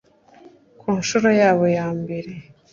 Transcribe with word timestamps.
ku 0.79 0.87
nshuro 0.99 1.29
yabo 1.41 1.65
ya 1.77 1.87
mbere. 1.99 2.31